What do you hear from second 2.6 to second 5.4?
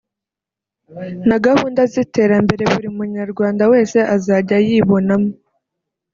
buri munyarwanda wese azajya yibonamo